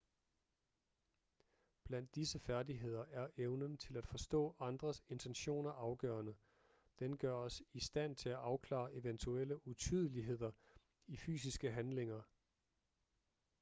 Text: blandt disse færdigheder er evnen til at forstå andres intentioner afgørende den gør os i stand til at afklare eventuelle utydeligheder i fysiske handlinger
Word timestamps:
blandt 1.83 2.15
disse 2.15 2.39
færdigheder 2.39 3.05
er 3.11 3.27
evnen 3.37 3.77
til 3.77 3.97
at 3.97 4.07
forstå 4.07 4.55
andres 4.59 5.03
intentioner 5.09 5.71
afgørende 5.71 6.35
den 6.99 7.17
gør 7.17 7.33
os 7.33 7.61
i 7.73 7.79
stand 7.79 8.15
til 8.15 8.29
at 8.29 8.35
afklare 8.35 8.93
eventuelle 8.93 9.67
utydeligheder 9.67 10.51
i 11.07 11.17
fysiske 11.17 11.71
handlinger 11.71 12.21